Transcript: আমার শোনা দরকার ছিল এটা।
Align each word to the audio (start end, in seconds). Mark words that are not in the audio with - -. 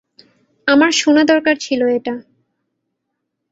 আমার 0.67 0.91
শোনা 0.91 1.23
দরকার 1.23 1.55
ছিল 1.55 1.81
এটা। 1.87 2.13